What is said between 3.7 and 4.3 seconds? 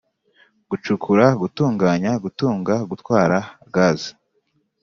gaze